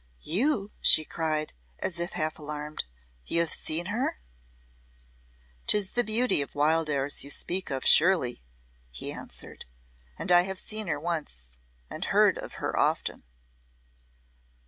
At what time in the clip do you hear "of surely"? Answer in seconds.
7.69-8.41